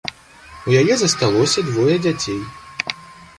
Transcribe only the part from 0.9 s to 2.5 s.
засталося двое дзяцей.